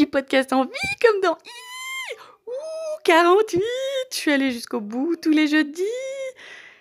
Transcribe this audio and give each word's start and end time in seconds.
du 0.00 0.06
podcast 0.06 0.50
en 0.54 0.64
vie 0.64 0.96
comme 1.02 1.20
dans 1.20 1.36
I. 1.44 2.16
Ouh, 2.46 3.00
48 3.04 3.62
Je 4.10 4.16
suis 4.16 4.30
allée 4.30 4.50
jusqu'au 4.50 4.80
bout 4.80 5.14
tous 5.16 5.30
les 5.30 5.46
jeudis. 5.46 5.82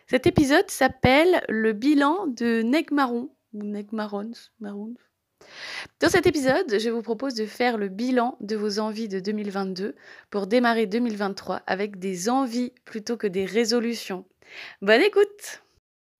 Cet 0.07 0.25
épisode 0.25 0.71
s'appelle 0.71 1.43
le 1.49 1.73
bilan 1.73 2.27
de 2.27 2.61
Negmaron 2.61 3.29
ou 3.53 3.63
Negmarons, 3.63 4.31
Maroon. 4.61 4.93
Dans 5.99 6.07
cet 6.07 6.27
épisode, 6.27 6.79
je 6.79 6.89
vous 6.89 7.01
propose 7.01 7.33
de 7.33 7.45
faire 7.45 7.77
le 7.77 7.89
bilan 7.89 8.37
de 8.39 8.55
vos 8.55 8.79
envies 8.79 9.09
de 9.09 9.19
2022 9.19 9.95
pour 10.29 10.47
démarrer 10.47 10.85
2023 10.85 11.61
avec 11.67 11.99
des 11.99 12.29
envies 12.29 12.71
plutôt 12.85 13.17
que 13.17 13.27
des 13.27 13.43
résolutions. 13.43 14.23
Bonne 14.81 15.01
écoute 15.01 15.61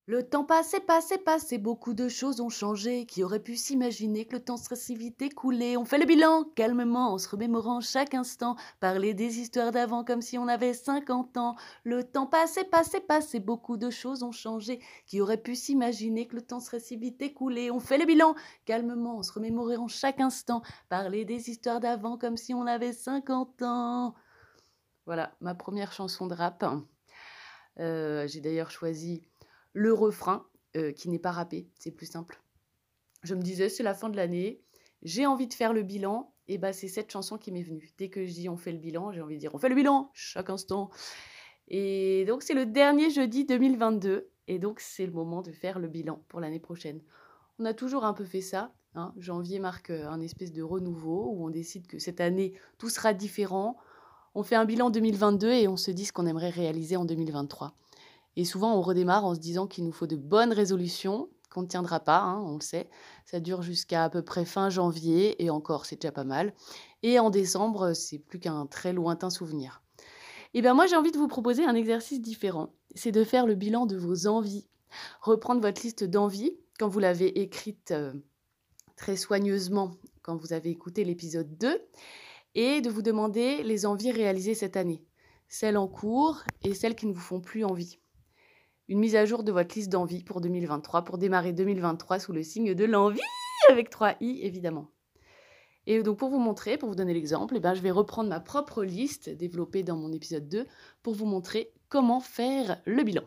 le 0.10 0.28
temps 0.28 0.44
passé, 0.44 0.80
passé, 0.80 1.20
passé, 1.20 1.60
beaucoup 1.60 1.94
de 1.94 2.10
choses 2.10 2.42
ont 2.42 2.50
changé. 2.50 3.06
Qui 3.06 3.24
aurait 3.24 3.44
pu 3.44 3.56
s'imaginer 3.56 4.26
que 4.26 4.38
le 4.38 4.44
temps 4.44 4.58
serait 4.58 4.76
si 4.76 4.96
vite 4.96 5.22
écoulé? 5.22 5.78
On 5.78 5.86
fait 5.86 6.00
le 6.00 6.08
bilan 6.08 6.46
calmement, 6.56 7.14
en 7.14 7.20
se 7.20 7.30
remémorant 7.30 7.80
chaque 7.80 8.16
instant. 8.16 8.56
Parler 8.80 9.14
des 9.14 9.38
histoires 9.38 9.72
d'avant 9.72 10.04
comme 10.04 10.24
si 10.24 10.40
on 10.40 10.48
avait 10.48 10.74
50 10.74 11.38
ans. 11.38 11.56
Le 11.84 12.04
temps 12.04 12.26
passé, 12.26 12.64
passé, 12.64 13.00
passé, 13.02 13.40
beaucoup 13.40 13.78
de 13.78 13.92
choses 13.92 14.24
ont 14.24 14.32
changé. 14.32 14.80
Qui 15.06 15.22
aurait 15.22 15.38
pu 15.38 15.56
s'imaginer 15.56 16.26
que 16.26 16.38
le 16.38 16.42
temps 16.42 16.60
serait 16.60 16.80
si 16.80 16.98
vite 16.98 17.22
écoulé? 17.22 17.70
On 17.70 17.80
fait 17.80 18.00
le 18.00 18.08
bilan 18.08 18.34
calmement, 18.66 19.20
en 19.20 19.22
se 19.22 19.32
remémorant 19.32 19.88
chaque 19.88 20.22
instant. 20.22 20.64
Parler 20.90 21.24
des 21.24 21.52
histoires 21.52 21.82
d'avant 21.82 22.18
comme 22.18 22.36
si 22.36 22.56
on 22.56 22.66
avait 22.66 22.94
50 22.94 23.62
ans. 23.62 24.16
Voilà, 25.06 25.36
ma 25.40 25.54
première 25.54 25.92
chanson 25.92 26.26
de 26.26 26.34
rap. 26.34 26.66
Euh, 27.78 28.26
j'ai 28.26 28.42
d'ailleurs 28.42 28.72
choisi 28.72 29.29
le 29.74 29.94
refrain 29.94 30.46
euh, 30.76 30.92
qui 30.92 31.10
n'est 31.10 31.20
pas 31.20 31.32
rappé, 31.32 31.68
c'est 31.80 31.92
plus 31.92 32.06
simple. 32.06 32.42
Je 33.24 33.36
me 33.36 33.42
disais, 33.42 33.70
c'est 33.70 33.84
la 33.84 33.94
fin 33.94 34.10
de 34.10 34.16
l'année, 34.16 34.62
j'ai 35.04 35.26
envie 35.26 35.48
de 35.48 35.54
faire 35.54 35.74
le 35.74 35.84
bilan, 35.84 36.34
et 36.48 36.58
bah 36.58 36.74
c'est 36.74 36.88
cette 36.88 37.12
chanson 37.12 37.38
qui 37.38 37.52
m'est 37.52 37.64
venue. 37.64 37.92
Dès 37.98 38.10
que 38.10 38.26
je 38.26 38.34
dis 38.34 38.50
on 38.50 38.58
fait 38.58 38.72
le 38.72 38.80
bilan, 38.80 39.12
j'ai 39.12 39.22
envie 39.22 39.36
de 39.36 39.40
dire 39.40 39.54
on 39.54 39.60
fait 39.60 39.70
le 39.70 39.76
bilan 39.76 40.10
chaque 40.14 40.50
instant. 40.50 40.90
Et 41.68 42.26
donc 42.26 42.42
c'est 42.42 42.56
le 42.56 42.66
dernier 42.66 43.12
jeudi 43.12 43.46
2022, 43.46 44.30
et 44.48 44.60
donc 44.60 44.80
c'est 44.80 45.06
le 45.06 45.12
moment 45.12 45.42
de 45.42 45.52
faire 45.52 45.80
le 45.80 45.88
bilan 45.88 46.24
pour 46.28 46.40
l'année 46.40 46.60
prochaine. 46.60 47.02
On 47.60 47.66
a 47.66 47.74
toujours 47.74 48.04
un 48.04 48.14
peu 48.14 48.26
fait 48.26 48.42
ça. 48.42 48.74
Hein. 48.96 49.14
Janvier 49.18 49.60
marque 49.60 49.92
euh, 49.92 50.10
un 50.10 50.20
espèce 50.22 50.52
de 50.52 50.64
renouveau 50.64 51.30
où 51.32 51.46
on 51.46 51.50
décide 51.50 51.86
que 51.86 52.00
cette 52.00 52.20
année 52.20 52.54
tout 52.80 52.90
sera 52.90 53.14
différent. 53.14 53.78
On 54.34 54.44
fait 54.44 54.56
un 54.56 54.66
bilan 54.66 54.90
2022 54.90 55.52
et 55.52 55.68
on 55.68 55.78
se 55.78 55.92
dit 55.92 56.06
ce 56.06 56.14
qu'on 56.14 56.26
aimerait 56.26 56.50
réaliser 56.50 56.96
en 56.96 57.06
2023. 57.06 57.76
Et 58.36 58.46
souvent, 58.46 58.76
on 58.76 58.82
redémarre 58.82 59.26
en 59.26 59.36
se 59.36 59.40
disant 59.40 59.68
qu'il 59.68 59.84
nous 59.86 59.92
faut 59.92 60.08
de 60.08 60.16
bonnes 60.16 60.54
résolutions 60.54 61.30
qu'on 61.50 61.64
ne 61.64 61.68
tiendra 61.68 62.00
pas, 62.00 62.20
hein, 62.20 62.42
on 62.46 62.56
le 62.56 62.62
sait. 62.62 62.90
Ça 63.26 63.40
dure 63.40 63.62
jusqu'à 63.62 64.04
à 64.04 64.10
peu 64.10 64.22
près 64.22 64.46
fin 64.46 64.70
janvier, 64.70 65.44
et 65.44 65.50
encore, 65.50 65.86
c'est 65.86 66.00
déjà 66.00 66.12
pas 66.12 66.24
mal. 66.24 66.54
Et 67.04 67.20
en 67.20 67.30
décembre, 67.30 67.94
c'est 67.94 68.20
plus 68.20 68.40
qu'un 68.40 68.66
très 68.68 68.94
lointain 68.94 69.30
souvenir. 69.30 69.82
Et 70.54 70.60
eh 70.60 70.62
bien 70.62 70.74
moi, 70.74 70.88
j'ai 70.88 70.96
envie 70.96 71.12
de 71.12 71.18
vous 71.18 71.28
proposer 71.28 71.66
un 71.66 71.76
exercice 71.76 72.22
différent. 72.22 72.74
C'est 72.96 73.12
de 73.12 73.24
faire 73.24 73.46
le 73.46 73.56
bilan 73.56 73.86
de 73.86 73.98
vos 73.98 74.26
envies. 74.28 74.68
Reprendre 75.22 75.62
votre 75.62 75.84
liste 75.84 76.04
d'envies 76.04 76.58
quand 76.80 76.88
vous 76.88 77.00
l'avez 77.00 77.40
écrite 77.42 77.92
euh, 77.92 78.14
très 78.96 79.16
soigneusement 79.16 79.92
quand 80.24 80.36
vous 80.36 80.54
avez 80.54 80.70
écouté 80.70 81.04
l'épisode 81.04 81.58
2, 81.58 81.82
et 82.56 82.82
de 82.82 82.90
vous 82.90 83.02
demander 83.02 83.64
les 83.64 83.86
envies 83.86 84.12
réalisées 84.12 84.56
cette 84.56 84.78
année, 84.78 85.04
celles 85.48 85.78
en 85.78 85.88
cours 85.88 86.44
et 86.64 86.74
celles 86.74 86.96
qui 86.96 87.06
ne 87.06 87.14
vous 87.14 87.20
font 87.20 87.42
plus 87.42 87.64
envie 87.64 88.00
une 88.90 89.00
mise 89.00 89.16
à 89.16 89.24
jour 89.26 89.44
de 89.44 89.52
votre 89.52 89.76
liste 89.76 89.92
d'envie 89.92 90.24
pour 90.24 90.42
2023, 90.42 91.04
pour 91.04 91.20
démarrer 91.20 91.54
2023 91.54 92.20
sous 92.20 92.34
le 92.34 92.42
signe 92.42 92.74
de 92.74 92.86
l'envie, 92.86 93.22
avec 93.70 93.92
3 93.92 94.16
i 94.20 94.40
évidemment. 94.42 94.88
Et 95.86 96.02
donc 96.02 96.18
pour 96.18 96.30
vous 96.30 96.40
montrer, 96.40 96.78
pour 96.78 96.90
vous 96.90 96.96
donner 96.96 97.14
l'exemple, 97.14 97.56
eh 97.56 97.60
ben, 97.60 97.76
je 97.76 97.82
vais 97.82 97.92
reprendre 97.92 98.30
ma 98.30 98.40
propre 98.40 98.84
liste 98.84 99.30
développée 99.30 99.84
dans 99.84 99.96
mon 99.96 100.12
épisode 100.12 100.50
2 100.50 100.66
pour 101.04 101.14
vous 101.14 101.26
montrer 101.26 101.72
comment 101.88 102.20
faire 102.20 102.82
le 102.86 103.04
bilan. 103.04 103.24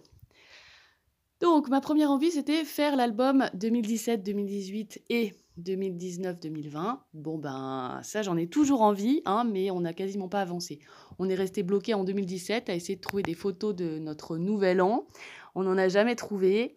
Donc 1.41 1.69
ma 1.69 1.81
première 1.81 2.11
envie, 2.11 2.31
c'était 2.31 2.65
faire 2.65 2.95
l'album 2.95 3.45
2017-2018 3.57 5.03
et 5.11 5.35
2019-2020. 5.61 6.99
Bon 7.15 7.39
ben 7.39 8.01
ça 8.03 8.23
j'en 8.23 8.37
ai 8.37 8.47
toujours 8.47 8.83
envie, 8.83 9.23
hein, 9.27 9.45
mais 9.45 9.71
on 9.71 9.81
n'a 9.81 9.93
quasiment 9.93 10.29
pas 10.29 10.41
avancé. 10.41 10.79
On 11.19 11.29
est 11.29 11.35
resté 11.35 11.63
bloqué 11.63 11.95
en 11.95 12.05
2017 12.05 12.69
à 12.69 12.75
essayer 12.75 12.97
de 12.97 13.01
trouver 13.01 13.23
des 13.23 13.35
photos 13.35 13.75
de 13.75 13.99
notre 13.99 14.39
nouvel 14.39 14.81
an. 14.81 15.07
On 15.55 15.63
n'en 15.63 15.79
a 15.79 15.89
jamais 15.89 16.17
trouvé. 16.17 16.77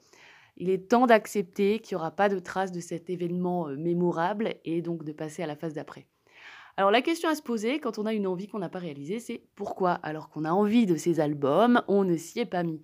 Il 0.58 0.70
est 0.70 0.90
temps 0.90 1.06
d'accepter 1.06 1.80
qu'il 1.80 1.96
n'y 1.96 2.02
aura 2.02 2.12
pas 2.12 2.30
de 2.30 2.40
traces 2.40 2.72
de 2.72 2.80
cet 2.80 3.10
événement 3.10 3.68
euh, 3.68 3.76
mémorable 3.76 4.56
et 4.64 4.82
donc 4.82 5.04
de 5.04 5.12
passer 5.12 5.44
à 5.44 5.48
la 5.48 5.56
phase 5.56 5.74
d'après. 5.74 6.08
Alors 6.78 6.92
la 6.92 7.02
question 7.02 7.30
à 7.30 7.36
se 7.36 7.42
poser 7.42 7.80
quand 7.80 8.00
on 8.00 8.06
a 8.06 8.14
une 8.14 8.28
envie 8.28 8.48
qu'on 8.48 8.60
n'a 8.60 8.70
pas 8.70 8.80
réalisée, 8.80 9.20
c'est 9.20 9.42
pourquoi 9.56 9.94
alors 9.94 10.30
qu'on 10.30 10.44
a 10.44 10.52
envie 10.52 10.86
de 10.86 10.98
ces 10.98 11.20
albums, 11.22 11.82
on 11.88 12.04
ne 12.04 12.18
s'y 12.18 12.40
est 12.40 12.46
pas 12.46 12.64
mis? 12.64 12.82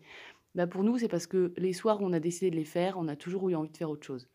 Bah 0.55 0.67
Pour 0.67 0.83
nous, 0.83 0.97
c'est 0.97 1.07
parce 1.07 1.27
que 1.27 1.53
les 1.57 1.73
soirs 1.73 2.01
où 2.01 2.05
on 2.05 2.13
a 2.13 2.19
décidé 2.19 2.51
de 2.51 2.55
les 2.55 2.65
faire, 2.65 2.97
on 2.97 3.07
a 3.07 3.15
toujours 3.15 3.49
eu 3.49 3.55
envie 3.55 3.69
de 3.69 3.77
faire 3.77 3.89
autre 3.89 4.05
chose. 4.05 4.27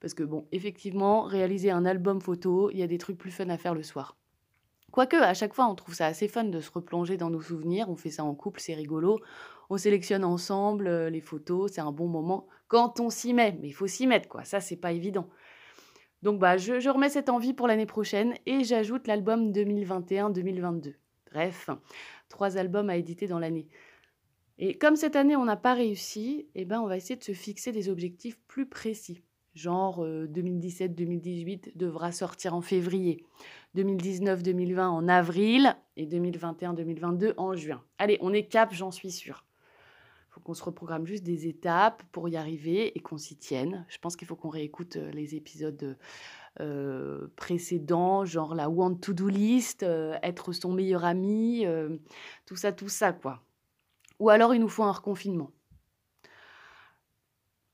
Parce 0.00 0.14
que 0.14 0.22
bon, 0.22 0.46
effectivement, 0.52 1.22
réaliser 1.22 1.70
un 1.70 1.84
album 1.84 2.20
photo, 2.20 2.70
il 2.70 2.78
y 2.78 2.82
a 2.82 2.86
des 2.86 2.98
trucs 2.98 3.18
plus 3.18 3.30
fun 3.30 3.48
à 3.48 3.58
faire 3.58 3.74
le 3.74 3.82
soir. 3.82 4.16
Quoique, 4.92 5.16
à 5.16 5.34
chaque 5.34 5.52
fois, 5.52 5.66
on 5.68 5.74
trouve 5.74 5.94
ça 5.94 6.06
assez 6.06 6.28
fun 6.28 6.44
de 6.44 6.60
se 6.60 6.70
replonger 6.70 7.16
dans 7.16 7.28
nos 7.30 7.42
souvenirs. 7.42 7.90
On 7.90 7.96
fait 7.96 8.10
ça 8.10 8.24
en 8.24 8.34
couple, 8.34 8.60
c'est 8.60 8.74
rigolo. 8.74 9.20
On 9.70 9.76
sélectionne 9.76 10.24
ensemble 10.24 10.86
euh, 10.86 11.10
les 11.10 11.20
photos, 11.20 11.72
c'est 11.72 11.80
un 11.80 11.92
bon 11.92 12.08
moment 12.08 12.46
quand 12.68 13.00
on 13.00 13.10
s'y 13.10 13.34
met. 13.34 13.56
Mais 13.60 13.68
il 13.68 13.72
faut 13.72 13.86
s'y 13.86 14.06
mettre, 14.06 14.28
quoi. 14.28 14.44
Ça, 14.44 14.60
c'est 14.60 14.76
pas 14.76 14.92
évident. 14.92 15.28
Donc, 16.22 16.40
bah, 16.40 16.56
je, 16.56 16.88
remets 16.88 17.10
cette 17.10 17.28
envie 17.28 17.52
pour 17.52 17.68
l'année 17.68 17.86
prochaine 17.86 18.34
et 18.46 18.64
j'ajoute 18.64 19.06
l'album 19.06 19.52
2021-2022. 19.52 20.94
Bref, 21.30 21.70
trois 22.28 22.56
albums 22.56 22.90
à 22.90 22.96
éditer 22.96 23.26
dans 23.26 23.38
l'année. 23.38 23.68
Et 24.58 24.76
comme 24.76 24.96
cette 24.96 25.14
année, 25.14 25.36
on 25.36 25.44
n'a 25.44 25.56
pas 25.56 25.74
réussi, 25.74 26.48
eh 26.54 26.64
ben, 26.64 26.80
on 26.80 26.88
va 26.88 26.96
essayer 26.96 27.16
de 27.16 27.22
se 27.22 27.32
fixer 27.32 27.70
des 27.70 27.88
objectifs 27.88 28.38
plus 28.48 28.66
précis. 28.66 29.22
Genre 29.54 30.04
2017-2018 30.04 31.68
euh, 31.68 31.70
devra 31.74 32.12
sortir 32.12 32.54
en 32.54 32.60
février, 32.60 33.24
2019-2020 33.76 34.80
en 34.82 35.08
avril 35.08 35.76
et 35.96 36.06
2021-2022 36.06 37.34
en 37.36 37.54
juin. 37.54 37.82
Allez, 37.98 38.18
on 38.20 38.32
est 38.32 38.44
cap, 38.44 38.72
j'en 38.72 38.90
suis 38.90 39.10
sûre. 39.10 39.47
Qu'on 40.44 40.54
se 40.54 40.62
reprogramme 40.62 41.06
juste 41.06 41.24
des 41.24 41.46
étapes 41.46 42.02
pour 42.12 42.28
y 42.28 42.36
arriver 42.36 42.96
et 42.96 43.00
qu'on 43.00 43.18
s'y 43.18 43.36
tienne. 43.36 43.84
Je 43.88 43.98
pense 43.98 44.16
qu'il 44.16 44.26
faut 44.26 44.36
qu'on 44.36 44.48
réécoute 44.48 44.96
euh, 44.96 45.10
les 45.10 45.34
épisodes 45.34 45.96
euh, 46.60 47.28
précédents, 47.36 48.24
genre 48.24 48.54
la 48.54 48.68
want 48.68 48.94
to 48.96 49.12
do 49.12 49.28
list, 49.28 49.82
être 49.82 50.52
son 50.52 50.72
meilleur 50.72 51.04
ami, 51.04 51.64
tout 52.46 52.56
ça, 52.56 52.72
tout 52.72 52.88
ça, 52.88 53.12
quoi. 53.12 53.42
Ou 54.18 54.30
alors 54.30 54.54
il 54.54 54.60
nous 54.60 54.68
faut 54.68 54.82
un 54.82 54.92
reconfinement. 54.92 55.52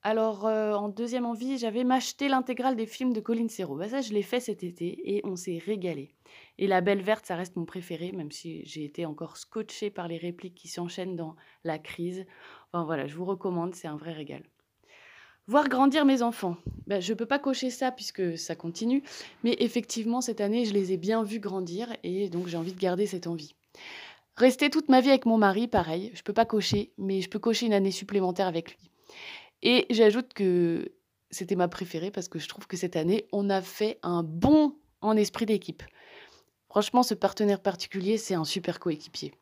Alors, 0.07 0.47
euh, 0.47 0.75
en 0.75 0.91
deuxième 0.91 1.25
envie, 1.25 1.57
j'avais 1.57 1.83
m'acheter 1.83 2.29
l'intégrale 2.29 2.77
des 2.77 2.85
films 2.85 3.15
de 3.15 3.21
Colin 3.21 3.49
Serrault. 3.49 3.77
Bah, 3.77 3.89
ça, 3.89 4.03
je 4.03 4.13
l'ai 4.13 4.23
fait 4.23 4.39
cet 4.39 4.63
été 4.63 5.17
et 5.17 5.23
on 5.25 5.35
s'est 5.35 5.63
régalé. 5.65 6.13
Et 6.59 6.67
La 6.67 6.83
Belle 6.83 7.01
Verte, 7.01 7.25
ça 7.25 7.37
reste 7.37 7.57
mon 7.57 7.65
préféré, 7.65 8.13
même 8.13 8.31
si 8.31 8.63
j'ai 8.67 8.85
été 8.85 9.07
encore 9.07 9.39
scotché 9.39 9.89
par 9.89 10.07
les 10.07 10.19
répliques 10.19 10.57
qui 10.57 10.69
s'enchaînent 10.69 11.17
dans 11.17 11.37
la 11.65 11.79
crise. 11.79 12.27
Enfin 12.71 12.85
voilà, 12.85 13.07
je 13.07 13.17
vous 13.17 13.25
recommande, 13.25 13.75
c'est 13.75 13.89
un 13.89 13.97
vrai 13.97 14.13
régal. 14.13 14.43
Voir 15.47 15.71
grandir 15.71 16.05
mes 16.05 16.21
enfants. 16.21 16.59
Bah, 16.87 17.01
je 17.01 17.15
ne 17.15 17.17
peux 17.17 17.25
pas 17.25 17.39
cocher 17.39 17.71
ça 17.71 17.91
puisque 17.91 18.37
ça 18.37 18.55
continue, 18.55 19.03
mais 19.43 19.57
effectivement, 19.59 20.21
cette 20.21 20.43
année, 20.43 20.67
je 20.67 20.75
les 20.75 20.93
ai 20.93 20.99
bien 20.99 21.23
vus 21.23 21.41
grandir 21.41 21.89
et 22.03 22.29
donc 22.29 22.49
j'ai 22.49 22.59
envie 22.59 22.75
de 22.75 22.81
garder 22.81 23.07
cette 23.07 23.27
envie. 23.27 23.55
Rester 24.37 24.69
toute 24.69 24.91
ma 24.91 25.01
vie 25.01 25.09
avec 25.09 25.25
mon 25.25 25.39
mari, 25.39 25.67
pareil, 25.67 26.11
je 26.13 26.21
ne 26.21 26.25
peux 26.25 26.35
pas 26.35 26.45
cocher, 26.45 26.93
mais 26.99 27.23
je 27.23 27.31
peux 27.31 27.39
cocher 27.39 27.65
une 27.65 27.73
année 27.73 27.91
supplémentaire 27.91 28.49
avec 28.49 28.73
lui. 28.73 28.91
Et 29.65 29.87
j'ajoute 29.91 30.35
que 30.35 30.93
c'était 31.31 31.57
ma 31.57 31.69
préférée 31.69 32.11
parce 32.11 32.29
que 32.29 32.39
je 32.39 32.47
trouve 32.49 32.67
que 32.67 32.77
cette 32.77 32.97
année, 32.97 33.27
on 33.33 33.51
a 33.51 33.63
fait 33.63 33.99
un 34.03 34.23
bon 34.23 34.77
en 35.01 35.17
esprit 35.17 35.47
d'équipe. 35.47 35.83
Franchement, 36.69 37.03
ce 37.03 37.15
partenaire 37.15 37.61
particulier, 37.61 38.19
c'est 38.19 38.35
un 38.35 38.45
super 38.45 38.79
coéquipier. 38.79 39.33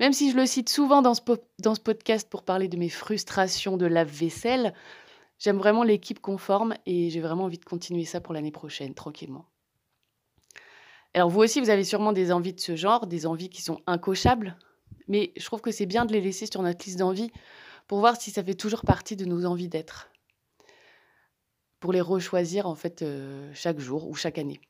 Même 0.00 0.12
si 0.12 0.30
je 0.30 0.36
le 0.36 0.46
cite 0.46 0.68
souvent 0.68 1.02
dans 1.02 1.14
ce, 1.14 1.22
dans 1.58 1.74
ce 1.74 1.80
podcast 1.80 2.28
pour 2.28 2.44
parler 2.44 2.68
de 2.68 2.76
mes 2.76 2.88
frustrations 2.88 3.76
de 3.76 3.86
lave-vaisselle, 3.86 4.74
j'aime 5.38 5.58
vraiment 5.58 5.82
l'équipe 5.82 6.20
conforme 6.20 6.74
et 6.86 7.10
j'ai 7.10 7.20
vraiment 7.20 7.44
envie 7.44 7.58
de 7.58 7.64
continuer 7.64 8.04
ça 8.04 8.20
pour 8.20 8.32
l'année 8.32 8.52
prochaine, 8.52 8.94
tranquillement. 8.94 9.46
Alors 11.14 11.30
vous 11.30 11.40
aussi, 11.40 11.60
vous 11.60 11.70
avez 11.70 11.84
sûrement 11.84 12.12
des 12.12 12.32
envies 12.32 12.52
de 12.52 12.60
ce 12.60 12.76
genre, 12.76 13.06
des 13.06 13.26
envies 13.26 13.48
qui 13.48 13.62
sont 13.62 13.80
incochables, 13.86 14.56
mais 15.08 15.32
je 15.36 15.44
trouve 15.44 15.62
que 15.62 15.70
c'est 15.70 15.86
bien 15.86 16.04
de 16.04 16.12
les 16.12 16.20
laisser 16.20 16.46
sur 16.46 16.62
notre 16.62 16.84
liste 16.84 16.98
d'envies 16.98 17.30
pour 17.86 18.00
voir 18.00 18.20
si 18.20 18.30
ça 18.30 18.42
fait 18.42 18.54
toujours 18.54 18.82
partie 18.82 19.16
de 19.16 19.24
nos 19.24 19.44
envies 19.44 19.68
d'être. 19.68 20.10
Pour 21.80 21.92
les 21.92 22.00
rechoisir 22.00 22.66
en 22.66 22.74
fait 22.74 23.02
euh, 23.02 23.50
chaque 23.54 23.78
jour 23.78 24.08
ou 24.08 24.14
chaque 24.14 24.38
année. 24.38 24.60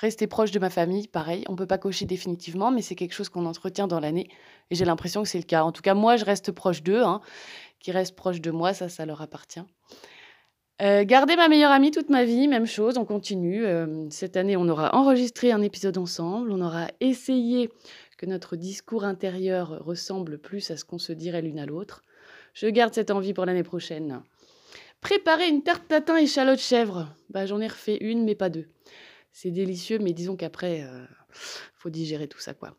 Rester 0.00 0.26
proche 0.26 0.50
de 0.50 0.58
ma 0.58 0.70
famille, 0.70 1.08
pareil, 1.08 1.44
on 1.48 1.52
ne 1.52 1.58
peut 1.58 1.66
pas 1.66 1.76
cocher 1.76 2.06
définitivement, 2.06 2.70
mais 2.70 2.80
c'est 2.80 2.94
quelque 2.94 3.12
chose 3.12 3.28
qu'on 3.28 3.44
entretient 3.44 3.86
dans 3.86 4.00
l'année. 4.00 4.30
Et 4.70 4.74
j'ai 4.74 4.86
l'impression 4.86 5.22
que 5.22 5.28
c'est 5.28 5.38
le 5.38 5.44
cas. 5.44 5.62
En 5.62 5.72
tout 5.72 5.82
cas, 5.82 5.92
moi, 5.92 6.16
je 6.16 6.24
reste 6.24 6.52
proche 6.52 6.82
d'eux. 6.82 7.02
Hein. 7.02 7.20
Qui 7.80 7.92
restent 7.92 8.16
proches 8.16 8.40
de 8.40 8.50
moi, 8.50 8.72
ça, 8.72 8.88
ça 8.88 9.04
leur 9.04 9.20
appartient. 9.20 9.60
Euh, 10.80 11.04
garder 11.04 11.36
ma 11.36 11.48
meilleure 11.48 11.70
amie 11.70 11.90
toute 11.90 12.08
ma 12.08 12.24
vie, 12.24 12.48
même 12.48 12.64
chose, 12.64 12.96
on 12.96 13.04
continue. 13.04 13.66
Euh, 13.66 14.08
cette 14.08 14.38
année, 14.38 14.56
on 14.56 14.66
aura 14.70 14.94
enregistré 14.94 15.52
un 15.52 15.60
épisode 15.60 15.98
ensemble, 15.98 16.50
on 16.50 16.62
aura 16.62 16.86
essayé 17.00 17.68
que 18.16 18.24
notre 18.24 18.56
discours 18.56 19.04
intérieur 19.04 19.84
ressemble 19.84 20.38
plus 20.38 20.70
à 20.70 20.78
ce 20.78 20.86
qu'on 20.86 20.98
se 20.98 21.12
dirait 21.12 21.42
l'une 21.42 21.58
à 21.58 21.66
l'autre. 21.66 22.02
Je 22.54 22.66
garde 22.66 22.94
cette 22.94 23.10
envie 23.10 23.34
pour 23.34 23.46
l'année 23.46 23.62
prochaine. 23.62 24.22
Préparer 25.00 25.48
une 25.48 25.62
tarte 25.62 25.88
tatin 25.88 26.16
échalote 26.16 26.58
chèvre. 26.58 27.08
Bah, 27.30 27.46
j'en 27.46 27.60
ai 27.60 27.68
refait 27.68 27.96
une, 28.00 28.24
mais 28.24 28.34
pas 28.34 28.50
deux. 28.50 28.66
C'est 29.32 29.50
délicieux, 29.50 29.98
mais 29.98 30.12
disons 30.12 30.36
qu'après, 30.36 30.82
euh, 30.82 31.04
faut 31.74 31.90
digérer 31.90 32.28
tout 32.28 32.40
ça, 32.40 32.52
quoi. 32.52 32.76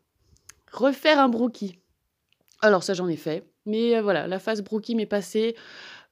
Refaire 0.70 1.18
un 1.18 1.28
brookie. 1.28 1.78
Alors 2.60 2.82
ça, 2.82 2.94
j'en 2.94 3.08
ai 3.08 3.16
fait. 3.16 3.44
Mais 3.66 3.96
euh, 3.96 4.02
voilà, 4.02 4.28
la 4.28 4.38
phase 4.38 4.62
brookie 4.62 4.94
m'est 4.94 5.06
passée. 5.06 5.56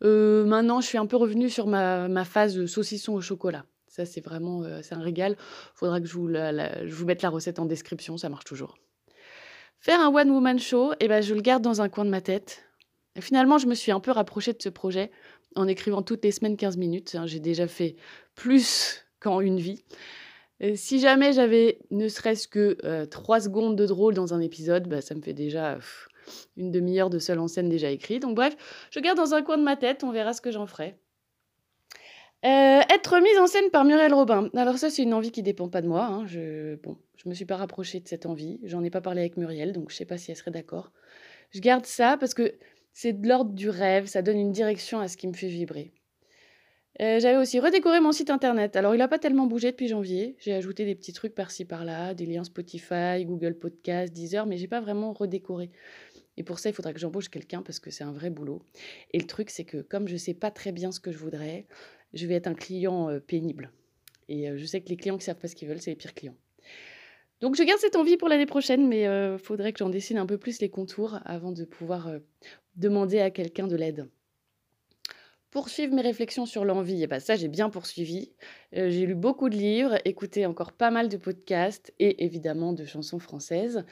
Euh, 0.03 0.45
maintenant, 0.45 0.81
je 0.81 0.87
suis 0.87 0.99
un 0.99 1.07
peu 1.07 1.17
revenue 1.17 1.51
sur 1.51 1.67
ma, 1.67 2.25
phase 2.25 2.67
saucisson 2.67 3.15
au 3.15 3.21
chocolat. 3.21 3.65
Ça, 3.87 4.05
c'est 4.07 4.21
vraiment 4.21 4.63
c'est 4.83 4.95
un 4.95 5.01
régal. 5.01 5.37
Faudra 5.75 6.01
que 6.01 6.07
je 6.07 6.15
vous, 6.15 6.29
je 6.29 6.95
vous 6.95 7.07
mette 7.07 7.23
la 7.23 7.29
recette 7.29 7.59
en 7.59 7.67
description, 7.67 8.17
ça 8.17 8.29
marche 8.29 8.45
toujours. 8.45 8.79
Faire 9.79 10.01
un 10.01 10.15
one-woman 10.15 10.59
show, 10.59 10.93
eh 11.01 11.09
ben, 11.09 11.23
je 11.23 11.35
le 11.35 11.41
garde 11.41 11.63
dans 11.63 11.83
un 11.83 11.89
coin 11.89 12.05
de 12.05 12.11
ma 12.11 12.21
tête. 12.21 12.70
Finalement, 13.19 13.59
je 13.59 13.67
me 13.67 13.75
suis 13.75 13.93
un 13.93 14.01
peu 14.01 14.11
rapprochée 14.11 14.53
de 14.53 14.63
ce 14.63 14.69
projet 14.69 15.11
en 15.57 15.67
écrivant 15.67 16.03
toutes 16.03 16.25
les 16.25 16.31
semaines 16.31 16.57
15 16.57 16.77
minutes. 16.77 17.17
Hein. 17.17 17.27
J'ai 17.27 17.41
déjà 17.41 17.67
fait 17.67 17.97
plus 18.35 19.05
qu'en 19.19 19.41
une 19.41 19.59
vie 19.59 19.85
si 20.75 21.01
jamais 21.01 21.33
j'avais 21.33 21.79
ne 21.91 22.09
serait-ce 22.09 22.47
que 22.47 22.77
euh, 22.85 23.07
trois 23.07 23.41
secondes 23.41 23.77
de 23.77 23.87
drôle 23.87 24.15
dans 24.15 24.35
un 24.35 24.41
épisode, 24.41 24.89
bah, 24.89 25.01
ça 25.01 25.15
me 25.15 25.23
fait 25.23 25.33
déjà 25.33 25.79
une 26.57 26.71
demi-heure 26.71 27.11
de 27.11 27.19
seule 27.19 27.39
en 27.39 27.49
scène 27.49 27.69
déjà 27.69 27.91
écrit. 27.91 28.21
Donc 28.21 28.37
bref, 28.37 28.57
je 28.91 29.01
garde 29.01 29.17
dans 29.17 29.35
un 29.35 29.43
coin 29.43 29.57
de 29.57 29.63
ma 29.63 29.77
tête, 29.77 30.05
on 30.05 30.11
verra 30.11 30.33
ce 30.33 30.41
que 30.41 30.51
j'en 30.51 30.67
ferai. 30.67 30.97
Euh, 32.45 32.81
être 32.95 33.21
mise 33.21 33.39
en 33.39 33.47
scène 33.47 33.71
par 33.71 33.85
Muriel 33.85 34.15
Robin. 34.15 34.49
Alors 34.55 34.79
ça, 34.79 34.91
c'est 34.91 35.03
une 35.03 35.13
envie 35.13 35.31
qui 35.31 35.43
dépend 35.43 35.69
pas 35.69 35.83
de 35.83 35.89
moi. 35.89 36.05
Hein. 36.05 36.27
Je, 36.27 36.77
bon, 36.77 36.97
je 37.17 37.29
me 37.29 37.35
suis 37.35 37.45
pas 37.45 37.57
rapprochée 37.57 38.01
de 38.01 38.09
cette 38.09 38.27
envie. 38.27 38.61
J'en 38.65 38.83
ai 38.83 38.91
pas 38.91 39.03
parlé 39.03 39.21
avec 39.21 39.37
Muriel, 39.37 39.73
donc 39.73 39.91
je 39.91 39.97
sais 39.97 40.07
pas 40.07 40.19
si 40.19 40.31
elle 40.31 40.37
serait 40.37 40.51
d'accord. 40.51 40.93
Je 41.51 41.61
garde 41.61 41.85
ça 41.85 42.17
parce 42.19 42.33
que 42.33 42.55
c'est 42.93 43.21
de 43.21 43.29
l'ordre 43.29 43.53
du 43.53 43.69
rêve. 43.69 44.07
Ça 44.07 44.23
donne 44.23 44.39
une 44.39 44.53
direction 44.53 45.01
à 45.01 45.09
ce 45.09 45.17
qui 45.17 45.27
me 45.29 45.33
fait 45.33 45.49
vibrer. 45.49 45.93
Euh, 47.01 47.19
j'avais 47.19 47.39
aussi 47.39 47.61
redécoré 47.61 48.01
mon 48.01 48.13
site 48.13 48.29
internet. 48.29 48.77
Alors, 48.77 48.95
il 48.95 48.99
n'a 48.99 49.09
pas 49.09 49.19
tellement 49.19 49.47
bougé 49.47 49.71
depuis 49.71 49.89
janvier. 49.89 50.37
J'ai 50.39 50.53
ajouté 50.53 50.85
des 50.85 50.95
petits 50.95 51.15
trucs 51.15 51.35
par-ci 51.35 51.65
par-là, 51.65 52.13
des 52.13 52.27
liens 52.27 52.45
Spotify, 52.45 53.25
Google 53.25 53.55
Podcast, 53.55 54.13
Deezer, 54.13 54.45
mais 54.45 54.59
j'ai 54.59 54.69
pas 54.69 54.81
vraiment 54.81 55.13
redécoré. 55.13 55.71
Et 56.37 56.43
pour 56.43 56.59
ça, 56.59 56.69
il 56.69 56.75
faudra 56.75 56.93
que 56.93 56.99
j'embauche 56.99 57.29
quelqu'un 57.29 57.63
parce 57.63 57.81
que 57.81 57.91
c'est 57.91 58.05
un 58.05 58.13
vrai 58.13 58.31
boulot. 58.31 58.63
Et 59.13 59.19
le 59.19 59.27
truc, 59.27 59.51
c'est 59.51 59.65
que 59.65 59.79
comme 59.79 60.09
je 60.09 60.17
sais 60.17 60.35
pas 60.35 60.51
très 60.51 60.73
bien 60.73 60.93
ce 60.93 61.01
que 61.01 61.13
je 61.13 61.19
voudrais, 61.19 61.67
je 62.13 62.27
vais 62.27 62.35
être 62.35 62.49
un 62.49 62.55
client 62.55 63.09
euh, 63.09 63.21
pénible. 63.21 63.73
Et 64.29 64.49
euh, 64.49 64.57
je 64.59 64.65
sais 64.65 64.81
que 64.81 64.89
les 64.89 64.97
clients 64.97 65.17
qui 65.17 65.25
savent 65.25 65.39
pas 65.39 65.49
ce 65.49 65.55
qu'ils 65.55 65.69
veulent, 65.69 65.81
c'est 65.81 65.91
les 65.91 65.97
pires 65.97 66.15
clients. 66.15 66.37
Donc 67.41 67.57
je 67.57 67.63
garde 67.63 67.81
cette 67.81 67.97
envie 67.97 68.17
pour 68.17 68.29
l'année 68.29 68.47
prochaine, 68.47 68.87
mais 68.87 69.03
il 69.03 69.39
faudrait 69.39 69.73
que 69.73 69.79
j'en 69.79 69.89
dessine 69.89 70.19
un 70.19 70.27
peu 70.27 70.39
plus 70.39 70.61
les 70.61 70.69
contours 70.69 71.19
avant 71.25 71.53
de 71.53 71.65
pouvoir 71.65 72.11
demander 72.77 73.21
à 73.21 73.31
quelqu'un 73.31 73.67
de 73.67 73.77
l'aide. 73.77 74.09
Poursuivre 75.51 75.93
mes 75.93 76.03
réflexions 76.03 76.47
sur 76.47 76.65
l'envie, 76.65 77.01
et 77.01 77.05
eh 77.05 77.07
ben 77.09 77.19
ça 77.19 77.35
j'ai 77.35 77.49
bien 77.49 77.71
poursuivi. 77.71 78.31
Euh, 78.77 78.89
j'ai 78.89 79.05
lu 79.05 79.17
beaucoup 79.17 79.49
de 79.49 79.57
livres, 79.57 79.99
écouté 80.05 80.47
encore 80.47 80.71
pas 80.71 80.93
mal 80.93 81.09
de 81.09 81.17
podcasts 81.17 81.93
et 81.99 82.25
évidemment 82.25 82.73
de 82.73 82.85
chansons 82.85 83.19
françaises. 83.19 83.85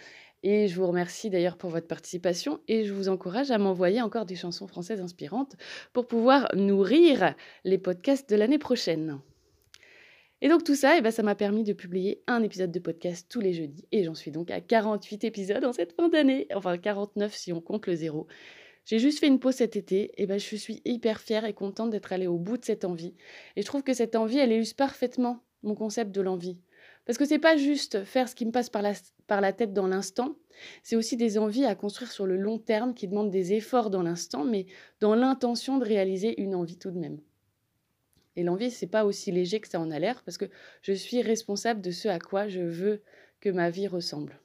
Et 0.45 0.69
je 0.69 0.77
vous 0.77 0.87
remercie 0.87 1.31
d'ailleurs 1.31 1.57
pour 1.57 1.71
votre 1.71 1.89
participation 1.89 2.61
et 2.69 2.85
je 2.85 2.93
vous 2.93 3.09
encourage 3.09 3.51
à 3.51 3.59
m'envoyer 3.59 4.01
encore 4.01 4.25
des 4.25 4.37
chansons 4.37 4.69
françaises 4.69 5.01
inspirantes 5.01 5.57
pour 5.93 6.07
pouvoir 6.07 6.49
nourrir 6.55 7.35
les 7.65 7.79
podcasts 7.79 8.31
de 8.31 8.37
l'année 8.37 8.59
prochaine. 8.59 9.19
Et 10.41 10.49
donc 10.49 10.63
tout 10.63 10.77
ça, 10.77 10.97
eh 10.97 11.01
ben, 11.01 11.11
ça 11.11 11.23
m'a 11.23 11.35
permis 11.35 11.65
de 11.65 11.73
publier 11.73 12.23
un 12.29 12.43
épisode 12.43 12.71
de 12.71 12.79
podcast 12.79 13.27
tous 13.29 13.41
les 13.41 13.53
jeudis 13.53 13.87
et 13.91 14.05
j'en 14.05 14.15
suis 14.15 14.31
donc 14.31 14.51
à 14.53 14.61
48 14.61 15.25
épisodes 15.25 15.65
en 15.65 15.73
cette 15.73 15.93
fin 15.93 16.09
d'année, 16.09 16.47
enfin 16.55 16.79
49 16.79 17.35
si 17.35 17.53
on 17.53 17.61
compte 17.61 17.87
le 17.87 17.97
zéro. 17.97 18.29
J'ai 18.85 18.99
juste 18.99 19.19
fait 19.19 19.27
une 19.27 19.39
pause 19.39 19.57
cet 19.57 19.77
été, 19.77 20.13
et 20.17 20.27
ben 20.27 20.39
je 20.39 20.57
suis 20.57 20.81
hyper 20.87 21.21
fière 21.21 21.45
et 21.45 21.53
contente 21.53 21.91
d'être 21.91 22.11
allée 22.11 22.27
au 22.27 22.39
bout 22.39 22.57
de 22.57 22.65
cette 22.65 22.87
envie. 22.87 23.15
Et 23.55 23.61
je 23.61 23.67
trouve 23.67 23.83
que 23.83 23.93
cette 23.93 24.17
envie, 24.17 24.39
elle 24.39 24.51
illustre 24.51 24.77
parfaitement 24.77 25.43
mon 25.63 25.75
concept 25.75 26.11
de 26.11 26.23
l'envie. 26.23 26.57
Parce 27.05 27.19
que 27.19 27.27
c'est 27.27 27.39
pas 27.39 27.59
juste 27.59 28.05
faire 28.05 28.31
ce 28.31 28.35
qui 28.35 28.47
me 28.47 28.51
passe 28.51 28.71
par 28.71 28.81
la, 28.81 28.95
par 29.27 29.43
la 29.43 29.53
tête 29.53 29.75
dans 29.75 29.89
l'instant, 29.89 30.37
c'est 30.83 30.97
aussi 30.97 31.19
des 31.19 31.37
envies 31.37 31.67
à 31.67 31.75
construire 31.75 32.11
sur 32.11 32.25
le 32.25 32.39
long 32.39 32.59
terme 32.59 32.95
qui 32.95 33.09
demandent 33.09 33.31
des 33.31 33.53
efforts 33.53 33.91
dans 33.91 34.03
l'instant, 34.03 34.45
mais 34.45 34.65
dans 35.01 35.15
l'intention 35.15 35.77
de 35.77 35.85
réaliser 35.85 36.41
une 36.41 36.55
envie 36.55 36.79
tout 36.79 36.91
de 36.91 36.99
même. 36.99 37.21
Et 38.39 38.45
l'envie, 38.45 38.71
c'est 38.71 38.87
pas 38.87 39.05
aussi 39.05 39.33
léger 39.33 39.59
que 39.59 39.67
ça 39.67 39.81
en 39.81 39.91
a 39.91 39.99
l'air, 39.99 40.23
parce 40.23 40.39
que 40.39 40.45
je 40.83 40.93
suis 40.93 41.23
responsable 41.23 41.81
de 41.81 41.91
ce 41.91 42.07
à 42.07 42.21
quoi 42.21 42.47
je 42.47 42.61
veux 42.61 43.03
que 43.41 43.49
ma 43.49 43.69
vie 43.69 43.89
ressemble. 43.89 44.39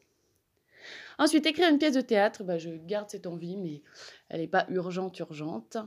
Ensuite, 1.19 1.45
écrire 1.45 1.69
une 1.69 1.77
pièce 1.77 1.93
de 1.93 2.01
théâtre, 2.01 2.43
bah, 2.43 2.57
je 2.57 2.71
garde 2.71 3.11
cette 3.11 3.27
envie, 3.27 3.55
mais 3.55 3.83
elle 4.29 4.41
n'est 4.41 4.47
pas 4.47 4.65
urgente, 4.69 5.19
urgente. 5.19 5.77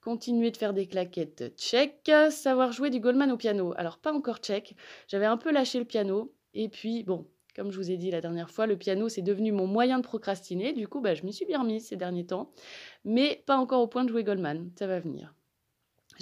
Continuer 0.00 0.50
de 0.50 0.56
faire 0.56 0.72
des 0.72 0.86
claquettes, 0.86 1.52
check. 1.58 2.10
Savoir 2.30 2.72
jouer 2.72 2.88
du 2.88 3.00
Goldman 3.00 3.30
au 3.30 3.36
piano, 3.36 3.74
alors 3.76 3.98
pas 3.98 4.14
encore 4.14 4.38
check. 4.38 4.74
J'avais 5.06 5.26
un 5.26 5.36
peu 5.36 5.52
lâché 5.52 5.78
le 5.78 5.84
piano, 5.84 6.32
et 6.54 6.70
puis 6.70 7.02
bon, 7.02 7.28
comme 7.54 7.70
je 7.70 7.76
vous 7.76 7.90
ai 7.90 7.98
dit 7.98 8.10
la 8.10 8.22
dernière 8.22 8.48
fois, 8.48 8.66
le 8.66 8.78
piano 8.78 9.10
c'est 9.10 9.20
devenu 9.20 9.52
mon 9.52 9.66
moyen 9.66 9.98
de 9.98 10.04
procrastiner. 10.04 10.72
Du 10.72 10.88
coup, 10.88 11.02
bah, 11.02 11.12
je 11.12 11.22
m'y 11.22 11.34
suis 11.34 11.44
bien 11.44 11.60
remise 11.60 11.86
ces 11.86 11.96
derniers 11.96 12.24
temps, 12.24 12.50
mais 13.04 13.42
pas 13.44 13.58
encore 13.58 13.82
au 13.82 13.88
point 13.88 14.04
de 14.04 14.08
jouer 14.08 14.24
Goldman. 14.24 14.70
Ça 14.78 14.86
va 14.86 15.00
venir. 15.00 15.34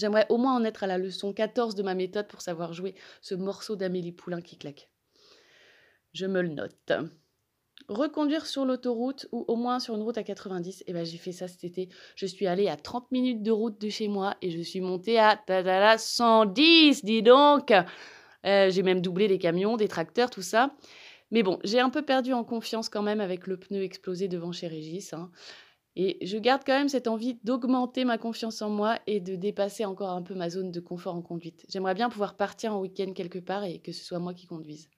J'aimerais 0.00 0.26
au 0.30 0.38
moins 0.38 0.56
en 0.56 0.64
être 0.64 0.82
à 0.82 0.86
la 0.86 0.96
leçon 0.96 1.34
14 1.34 1.74
de 1.74 1.82
ma 1.82 1.94
méthode 1.94 2.26
pour 2.26 2.40
savoir 2.40 2.72
jouer 2.72 2.94
ce 3.20 3.34
morceau 3.34 3.76
d'Amélie 3.76 4.12
Poulain 4.12 4.40
qui 4.40 4.56
claque. 4.56 4.88
Je 6.14 6.24
me 6.24 6.40
le 6.40 6.48
note 6.48 6.92
reconduire 7.88 8.46
sur 8.46 8.64
l'autoroute 8.64 9.26
ou 9.32 9.44
au 9.48 9.56
moins 9.56 9.80
sur 9.80 9.96
une 9.96 10.02
route 10.02 10.16
à 10.16 10.22
90. 10.22 10.84
Et 10.86 10.92
ben 10.92 11.04
j'ai 11.04 11.18
fait 11.18 11.32
ça 11.32 11.48
cet 11.48 11.64
été. 11.64 11.88
Je 12.14 12.24
suis 12.24 12.46
allée 12.46 12.68
à 12.68 12.76
30 12.76 13.10
minutes 13.10 13.42
de 13.42 13.50
route 13.50 13.80
de 13.80 13.88
chez 13.88 14.08
moi 14.08 14.36
et 14.42 14.50
je 14.50 14.60
suis 14.60 14.80
montée 14.80 15.18
à 15.18 15.36
110, 15.98 17.04
dis 17.04 17.22
donc. 17.22 17.72
Euh, 18.46 18.70
j'ai 18.70 18.82
même 18.82 19.00
doublé 19.00 19.28
les 19.28 19.38
camions, 19.38 19.76
des 19.76 19.88
tracteurs, 19.88 20.30
tout 20.30 20.42
ça. 20.42 20.74
Mais 21.30 21.42
bon, 21.42 21.58
j'ai 21.64 21.80
un 21.80 21.90
peu 21.90 22.02
perdu 22.02 22.32
en 22.32 22.44
confiance 22.44 22.88
quand 22.88 23.02
même 23.02 23.20
avec 23.20 23.46
le 23.46 23.58
pneu 23.58 23.82
explosé 23.82 24.28
devant 24.28 24.52
chez 24.52 24.68
Régis. 24.68 25.12
Hein. 25.12 25.30
Et 25.96 26.24
je 26.24 26.38
garde 26.38 26.62
quand 26.64 26.78
même 26.78 26.88
cette 26.88 27.08
envie 27.08 27.38
d'augmenter 27.42 28.04
ma 28.04 28.16
confiance 28.16 28.62
en 28.62 28.70
moi 28.70 28.98
et 29.06 29.20
de 29.20 29.34
dépasser 29.34 29.84
encore 29.84 30.10
un 30.10 30.22
peu 30.22 30.34
ma 30.34 30.48
zone 30.48 30.70
de 30.70 30.80
confort 30.80 31.16
en 31.16 31.22
conduite. 31.22 31.64
J'aimerais 31.68 31.94
bien 31.94 32.08
pouvoir 32.08 32.36
partir 32.36 32.74
en 32.74 32.80
week-end 32.80 33.12
quelque 33.12 33.40
part 33.40 33.64
et 33.64 33.80
que 33.80 33.92
ce 33.92 34.04
soit 34.04 34.20
moi 34.20 34.32
qui 34.32 34.46
conduise. 34.46 34.88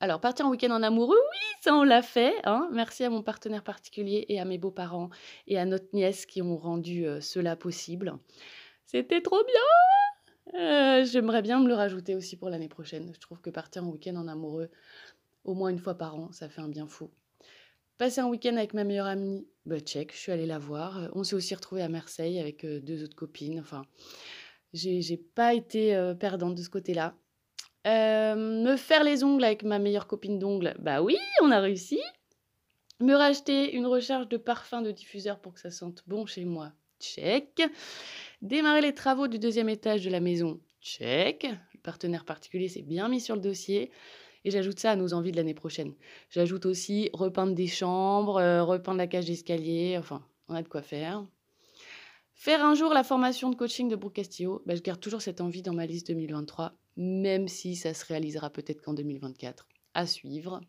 Alors, 0.00 0.20
partir 0.20 0.46
en 0.46 0.50
week-end 0.50 0.70
en 0.70 0.82
amoureux, 0.82 1.16
oui, 1.16 1.38
ça 1.60 1.74
on 1.74 1.82
l'a 1.82 2.02
fait. 2.02 2.34
Hein. 2.44 2.68
Merci 2.72 3.02
à 3.02 3.10
mon 3.10 3.22
partenaire 3.22 3.64
particulier 3.64 4.26
et 4.28 4.38
à 4.38 4.44
mes 4.44 4.58
beaux-parents 4.58 5.10
et 5.48 5.58
à 5.58 5.64
notre 5.64 5.88
nièce 5.92 6.24
qui 6.24 6.40
ont 6.40 6.56
rendu 6.56 7.06
euh, 7.06 7.20
cela 7.20 7.56
possible. 7.56 8.16
C'était 8.86 9.22
trop 9.22 9.42
bien 9.44 10.60
euh, 10.60 11.04
J'aimerais 11.04 11.42
bien 11.42 11.58
me 11.60 11.66
le 11.66 11.74
rajouter 11.74 12.14
aussi 12.14 12.36
pour 12.36 12.48
l'année 12.48 12.68
prochaine. 12.68 13.10
Je 13.12 13.20
trouve 13.20 13.40
que 13.40 13.50
partir 13.50 13.84
en 13.84 13.88
week-end 13.88 14.14
en 14.16 14.28
amoureux, 14.28 14.70
au 15.44 15.54
moins 15.54 15.70
une 15.70 15.80
fois 15.80 15.94
par 15.94 16.14
an, 16.14 16.30
ça 16.30 16.48
fait 16.48 16.60
un 16.60 16.68
bien 16.68 16.86
fou. 16.86 17.10
Passer 17.98 18.20
un 18.20 18.28
week-end 18.28 18.56
avec 18.56 18.74
ma 18.74 18.84
meilleure 18.84 19.06
amie, 19.06 19.46
bah 19.66 19.80
check, 19.80 20.12
je 20.12 20.18
suis 20.18 20.32
allée 20.32 20.46
la 20.46 20.58
voir. 20.58 21.10
On 21.14 21.24
s'est 21.24 21.34
aussi 21.34 21.54
retrouvés 21.54 21.82
à 21.82 21.88
Marseille 21.88 22.38
avec 22.38 22.64
euh, 22.64 22.80
deux 22.80 23.02
autres 23.02 23.16
copines. 23.16 23.58
Enfin, 23.58 23.82
j'ai 24.72 25.16
pas 25.16 25.52
été 25.52 26.14
perdante 26.20 26.54
de 26.54 26.62
ce 26.62 26.70
côté-là. 26.70 27.14
Euh, 27.86 28.34
me 28.36 28.76
faire 28.76 29.02
les 29.02 29.24
ongles 29.24 29.44
avec 29.44 29.62
ma 29.62 29.78
meilleure 29.78 30.06
copine 30.06 30.38
d'ongles, 30.38 30.74
bah 30.78 31.00
oui, 31.02 31.16
on 31.42 31.50
a 31.50 31.58
réussi. 31.58 32.00
Me 33.00 33.14
racheter 33.14 33.72
une 33.74 33.86
recharge 33.86 34.28
de 34.28 34.36
parfum 34.36 34.82
de 34.82 34.90
diffuseur 34.90 35.40
pour 35.40 35.54
que 35.54 35.60
ça 35.60 35.70
sente 35.70 36.02
bon 36.06 36.26
chez 36.26 36.44
moi, 36.44 36.72
check. 37.00 37.62
Démarrer 38.42 38.80
les 38.80 38.94
travaux 38.94 39.26
du 39.26 39.38
deuxième 39.38 39.68
étage 39.68 40.04
de 40.04 40.10
la 40.10 40.20
maison, 40.20 40.60
check. 40.82 41.46
Le 41.72 41.80
partenaire 41.80 42.24
particulier 42.24 42.68
s'est 42.68 42.82
bien 42.82 43.08
mis 43.08 43.20
sur 43.20 43.36
le 43.36 43.40
dossier. 43.40 43.90
Et 44.44 44.50
j'ajoute 44.50 44.78
ça 44.78 44.92
à 44.92 44.96
nos 44.96 45.14
envies 45.14 45.32
de 45.32 45.36
l'année 45.36 45.54
prochaine. 45.54 45.94
J'ajoute 46.30 46.66
aussi 46.66 47.10
repeindre 47.12 47.54
des 47.54 47.66
chambres, 47.66 48.38
euh, 48.38 48.62
repeindre 48.64 48.98
la 48.98 49.06
cage 49.06 49.26
d'escalier, 49.26 49.96
enfin, 49.98 50.24
on 50.48 50.54
a 50.54 50.62
de 50.62 50.68
quoi 50.68 50.82
faire. 50.82 51.24
Faire 52.34 52.64
un 52.64 52.74
jour 52.74 52.94
la 52.94 53.02
formation 53.02 53.50
de 53.50 53.56
coaching 53.56 53.88
de 53.88 53.96
Brooke 53.96 54.14
Castillo, 54.14 54.62
bah, 54.64 54.76
je 54.76 54.80
garde 54.80 55.00
toujours 55.00 55.22
cette 55.22 55.40
envie 55.40 55.62
dans 55.62 55.74
ma 55.74 55.86
liste 55.86 56.06
2023, 56.06 56.72
même 56.96 57.48
si 57.48 57.74
ça 57.74 57.94
se 57.94 58.04
réalisera 58.06 58.50
peut-être 58.50 58.80
qu'en 58.80 58.94
2024. 58.94 59.66
À 59.94 60.06
suivre. 60.06 60.60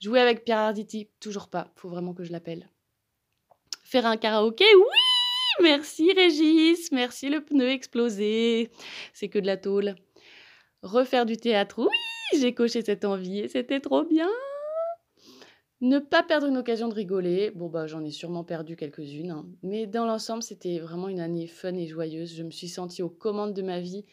Jouer 0.00 0.20
avec 0.20 0.44
Pierre 0.44 0.58
Arditi, 0.58 1.08
toujours 1.18 1.48
pas, 1.48 1.72
faut 1.74 1.88
vraiment 1.88 2.14
que 2.14 2.22
je 2.22 2.30
l'appelle. 2.30 2.70
Faire 3.82 4.06
un 4.06 4.16
karaoké, 4.16 4.64
oui 4.76 5.62
Merci 5.62 6.12
Régis, 6.12 6.92
merci 6.92 7.30
le 7.30 7.42
pneu 7.42 7.70
explosé, 7.70 8.70
c'est 9.12 9.28
que 9.28 9.38
de 9.38 9.46
la 9.46 9.56
tôle. 9.56 9.96
Refaire 10.82 11.26
du 11.26 11.36
théâtre, 11.36 11.78
oui 11.78 12.15
J'ai 12.34 12.54
coché 12.54 12.82
cette 12.82 13.04
envie 13.04 13.40
et 13.40 13.48
c'était 13.48 13.80
trop 13.80 14.04
bien 14.04 14.28
ne 15.80 15.98
pas 15.98 16.22
perdre 16.22 16.46
une 16.46 16.56
occasion 16.56 16.88
de 16.88 16.94
rigoler. 16.94 17.50
Bon, 17.50 17.68
bah, 17.68 17.86
j'en 17.86 18.04
ai 18.04 18.10
sûrement 18.10 18.44
perdu 18.44 18.76
quelques-unes. 18.76 19.30
Hein. 19.30 19.46
Mais 19.62 19.86
dans 19.86 20.06
l'ensemble, 20.06 20.42
c'était 20.42 20.78
vraiment 20.78 21.08
une 21.08 21.20
année 21.20 21.46
fun 21.46 21.74
et 21.74 21.86
joyeuse. 21.86 22.34
Je 22.34 22.42
me 22.42 22.50
suis 22.50 22.68
sentie 22.68 23.02
aux 23.02 23.10
commandes 23.10 23.54
de 23.54 23.62
ma 23.62 23.80
vie, 23.80 24.04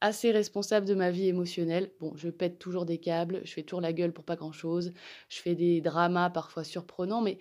assez 0.00 0.32
responsable 0.32 0.86
de 0.86 0.94
ma 0.94 1.10
vie 1.10 1.28
émotionnelle. 1.28 1.92
Bon, 2.00 2.12
je 2.16 2.28
pète 2.28 2.58
toujours 2.58 2.86
des 2.86 2.98
câbles, 2.98 3.40
je 3.44 3.52
fais 3.52 3.62
toujours 3.62 3.80
la 3.80 3.92
gueule 3.92 4.12
pour 4.12 4.24
pas 4.24 4.36
grand-chose. 4.36 4.92
Je 5.28 5.38
fais 5.38 5.54
des 5.54 5.80
dramas 5.80 6.30
parfois 6.30 6.64
surprenants, 6.64 7.22
mais 7.22 7.38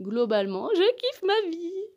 globalement, 0.00 0.70
je 0.74 0.96
kiffe 0.96 1.22
ma 1.24 1.50
vie. 1.50 1.87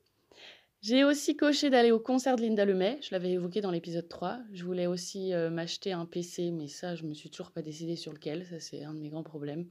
J'ai 0.82 1.04
aussi 1.04 1.36
coché 1.36 1.70
d'aller 1.70 1.92
au 1.92 2.00
concert 2.00 2.36
de 2.38 2.42
Linda 2.42 2.66
Lemay, 2.66 2.98
je 3.04 3.10
l'avais 3.12 3.30
évoqué 3.30 3.62
dans 3.62 3.70
l'épisode 3.70 4.10
3. 4.10 4.40
Je 4.52 4.64
voulais 4.64 4.88
aussi 4.88 5.32
euh, 5.32 5.52
m'acheter 5.52 5.92
un 5.92 6.08
PC, 6.08 6.50
mais 6.50 6.68
ça, 6.68 6.96
je 6.96 7.04
me 7.04 7.14
suis 7.14 7.30
toujours 7.30 7.52
pas 7.52 7.62
décidée 7.62 7.96
sur 7.96 8.12
lequel, 8.12 8.48
ça 8.48 8.60
c'est 8.60 8.84
un 8.84 8.96
de 8.96 9.00
mes 9.00 9.10
grands 9.10 9.22
problèmes. 9.22 9.68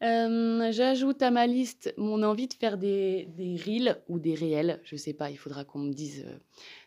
J'ajoute 0.00 1.22
à 1.22 1.30
ma 1.30 1.46
liste 1.46 1.94
mon 1.96 2.22
envie 2.22 2.48
de 2.48 2.54
faire 2.54 2.78
des, 2.78 3.26
des 3.36 3.56
reels 3.56 4.02
ou 4.08 4.18
des 4.18 4.34
réels. 4.34 4.80
Je 4.84 4.96
sais 4.96 5.14
pas, 5.14 5.30
il 5.30 5.36
faudra 5.36 5.64
qu'on 5.64 5.78
me 5.78 5.92
dise 5.92 6.26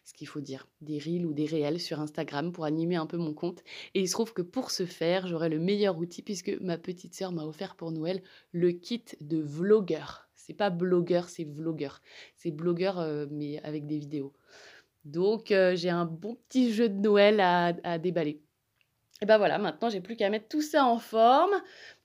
ce 0.03 0.13
qu'il 0.13 0.27
faut 0.27 0.41
dire. 0.41 0.67
Des 0.81 0.99
reels 0.99 1.25
ou 1.25 1.33
des 1.33 1.45
réels 1.45 1.79
sur 1.79 1.99
Instagram 1.99 2.51
pour 2.51 2.65
animer 2.65 2.95
un 2.95 3.05
peu 3.05 3.17
mon 3.17 3.33
compte. 3.33 3.63
Et 3.93 4.01
il 4.01 4.07
se 4.07 4.13
trouve 4.13 4.33
que 4.33 4.41
pour 4.41 4.71
ce 4.71 4.85
faire, 4.85 5.27
j'aurai 5.27 5.49
le 5.49 5.59
meilleur 5.59 5.97
outil 5.97 6.21
puisque 6.21 6.55
ma 6.61 6.77
petite 6.77 7.15
sœur 7.15 7.31
m'a 7.31 7.43
offert 7.43 7.75
pour 7.75 7.91
Noël 7.91 8.21
le 8.51 8.71
kit 8.71 9.03
de 9.21 9.39
vlogueur. 9.39 10.26
C'est 10.47 10.53
pas 10.53 10.69
blogueur, 10.69 11.29
c'est 11.29 11.43
vlogueur. 11.43 12.01
C'est 12.35 12.51
blogueur 12.51 13.27
mais 13.29 13.61
avec 13.63 13.85
des 13.85 13.99
vidéos. 13.99 14.33
Donc 15.05 15.47
j'ai 15.49 15.89
un 15.89 16.05
bon 16.05 16.35
petit 16.47 16.73
jeu 16.73 16.89
de 16.89 16.99
Noël 16.99 17.39
à, 17.39 17.97
déballer. 17.99 18.41
Et 19.21 19.25
ben 19.25 19.37
voilà, 19.37 19.57
maintenant 19.57 19.89
j'ai 19.89 20.01
plus 20.01 20.15
qu'à 20.15 20.29
mettre 20.29 20.47
tout 20.47 20.61
ça 20.61 20.85
en 20.85 20.99
forme, 20.99 21.53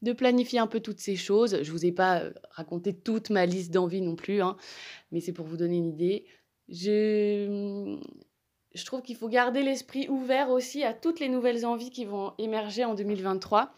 de 0.00 0.12
planifier 0.12 0.58
un 0.58 0.66
peu 0.66 0.80
toutes 0.80 1.00
ces 1.00 1.16
choses. 1.16 1.62
Je 1.62 1.70
vous 1.70 1.84
ai 1.84 1.92
pas 1.92 2.20
euh, 2.20 2.32
raconté 2.50 2.94
toute 2.94 3.28
ma 3.28 3.44
liste 3.44 3.70
d'envies 3.70 4.00
non 4.00 4.16
plus, 4.16 4.40
hein, 4.40 4.56
mais 5.10 5.20
c'est 5.20 5.32
pour 5.32 5.46
vous 5.46 5.58
donner 5.58 5.76
une 5.76 5.88
idée. 5.88 6.24
Je, 6.68 7.98
je 8.74 8.84
trouve 8.86 9.02
qu'il 9.02 9.16
faut 9.16 9.28
garder 9.28 9.62
l'esprit 9.62 10.08
ouvert 10.08 10.48
aussi 10.48 10.84
à 10.84 10.94
toutes 10.94 11.20
les 11.20 11.28
nouvelles 11.28 11.66
envies 11.66 11.90
qui 11.90 12.06
vont 12.06 12.32
émerger 12.38 12.86
en 12.86 12.94
2023. 12.94 13.74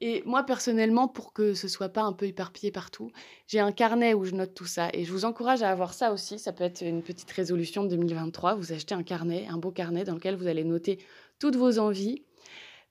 Et 0.00 0.22
moi, 0.26 0.44
personnellement, 0.44 1.08
pour 1.08 1.32
que 1.32 1.54
ce 1.54 1.68
soit 1.68 1.88
pas 1.88 2.02
un 2.02 2.12
peu 2.12 2.26
éparpillé 2.26 2.70
partout, 2.70 3.10
j'ai 3.46 3.60
un 3.60 3.72
carnet 3.72 4.12
où 4.12 4.24
je 4.24 4.34
note 4.34 4.52
tout 4.52 4.66
ça. 4.66 4.90
Et 4.92 5.04
je 5.04 5.12
vous 5.12 5.24
encourage 5.24 5.62
à 5.62 5.70
avoir 5.70 5.94
ça 5.94 6.12
aussi. 6.12 6.38
Ça 6.38 6.52
peut 6.52 6.64
être 6.64 6.82
une 6.82 7.02
petite 7.02 7.30
résolution 7.30 7.82
de 7.82 7.88
2023. 7.88 8.56
Vous 8.56 8.72
achetez 8.72 8.94
un 8.94 9.02
carnet, 9.02 9.46
un 9.48 9.56
beau 9.56 9.70
carnet 9.70 10.04
dans 10.04 10.14
lequel 10.14 10.36
vous 10.36 10.48
allez 10.48 10.64
noter 10.64 10.98
toutes 11.38 11.56
vos 11.56 11.78
envies, 11.78 12.22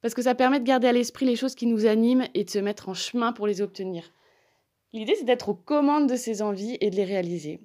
parce 0.01 0.13
que 0.13 0.21
ça 0.21 0.35
permet 0.35 0.59
de 0.59 0.65
garder 0.65 0.88
à 0.88 0.93
l'esprit 0.93 1.25
les 1.25 1.35
choses 1.35 1.55
qui 1.55 1.67
nous 1.67 1.85
animent 1.85 2.27
et 2.33 2.43
de 2.43 2.50
se 2.50 2.59
mettre 2.59 2.89
en 2.89 2.93
chemin 2.93 3.33
pour 3.33 3.47
les 3.47 3.62
obtenir. 3.62 4.12
L'idée, 4.93 5.15
c'est 5.15 5.25
d'être 5.25 5.50
aux 5.50 5.55
commandes 5.55 6.09
de 6.09 6.15
ces 6.15 6.41
envies 6.41 6.77
et 6.79 6.89
de 6.89 6.95
les 6.95 7.05
réaliser. 7.05 7.59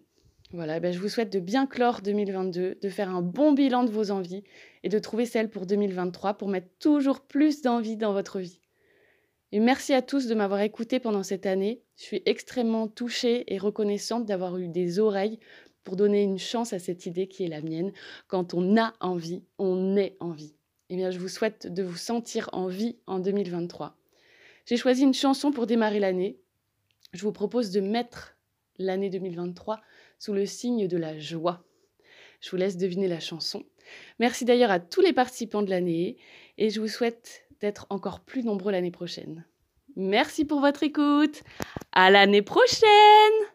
Voilà, 0.52 0.80
ben 0.80 0.92
je 0.92 0.98
vous 0.98 1.08
souhaite 1.08 1.32
de 1.32 1.38
bien 1.38 1.66
clore 1.66 2.00
2022, 2.02 2.78
de 2.82 2.88
faire 2.88 3.08
un 3.08 3.22
bon 3.22 3.52
bilan 3.52 3.84
de 3.84 3.90
vos 3.90 4.10
envies 4.10 4.42
et 4.82 4.88
de 4.88 4.98
trouver 4.98 5.24
celles 5.24 5.48
pour 5.48 5.64
2023 5.64 6.34
pour 6.34 6.48
mettre 6.48 6.66
toujours 6.80 7.20
plus 7.20 7.62
d'envie 7.62 7.96
dans 7.96 8.12
votre 8.12 8.40
vie. 8.40 8.60
Et 9.52 9.60
merci 9.60 9.92
à 9.94 10.02
tous 10.02 10.26
de 10.26 10.34
m'avoir 10.34 10.60
écouté 10.60 11.00
pendant 11.00 11.22
cette 11.22 11.46
année. 11.46 11.82
Je 11.96 12.04
suis 12.04 12.22
extrêmement 12.26 12.88
touchée 12.88 13.52
et 13.52 13.58
reconnaissante 13.58 14.26
d'avoir 14.26 14.56
eu 14.58 14.68
des 14.68 14.98
oreilles 14.98 15.38
pour 15.82 15.96
donner 15.96 16.22
une 16.22 16.38
chance 16.38 16.72
à 16.72 16.78
cette 16.78 17.06
idée 17.06 17.26
qui 17.26 17.44
est 17.44 17.48
la 17.48 17.62
mienne. 17.62 17.92
Quand 18.28 18.54
on 18.54 18.76
a 18.76 18.92
envie, 19.00 19.42
on 19.58 19.96
est 19.96 20.16
envie 20.20 20.54
eh 20.90 20.96
bien, 20.96 21.12
je 21.12 21.20
vous 21.20 21.28
souhaite 21.28 21.72
de 21.72 21.84
vous 21.84 21.96
sentir 21.96 22.50
en 22.52 22.66
vie 22.66 22.96
en 23.06 23.20
2023. 23.20 23.96
J'ai 24.66 24.76
choisi 24.76 25.04
une 25.04 25.14
chanson 25.14 25.52
pour 25.52 25.66
démarrer 25.66 26.00
l'année. 26.00 26.40
Je 27.12 27.22
vous 27.22 27.30
propose 27.30 27.70
de 27.70 27.80
mettre 27.80 28.36
l'année 28.76 29.08
2023 29.08 29.80
sous 30.18 30.32
le 30.32 30.46
signe 30.46 30.88
de 30.88 30.96
la 30.96 31.16
joie. 31.16 31.64
Je 32.40 32.50
vous 32.50 32.56
laisse 32.56 32.76
deviner 32.76 33.06
la 33.06 33.20
chanson. 33.20 33.64
Merci 34.18 34.44
d'ailleurs 34.44 34.72
à 34.72 34.80
tous 34.80 35.00
les 35.00 35.12
participants 35.12 35.62
de 35.62 35.70
l'année 35.70 36.16
et 36.58 36.70
je 36.70 36.80
vous 36.80 36.88
souhaite 36.88 37.46
d'être 37.60 37.86
encore 37.90 38.20
plus 38.20 38.42
nombreux 38.44 38.72
l'année 38.72 38.90
prochaine. 38.90 39.44
Merci 39.96 40.44
pour 40.44 40.60
votre 40.60 40.82
écoute. 40.82 41.42
À 41.92 42.10
l'année 42.10 42.42
prochaine! 42.42 43.49